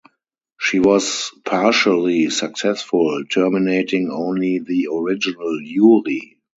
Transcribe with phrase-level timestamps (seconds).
[0.59, 6.39] She was partially successful, terminating only the original Yuri.